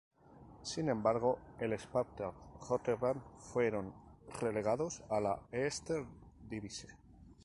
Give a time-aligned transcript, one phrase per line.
[0.63, 2.31] Sin embargo, el Sparta
[2.67, 3.93] Rotterdam fueron
[4.39, 6.07] relegados a la Eerste
[6.49, 6.89] Divisie.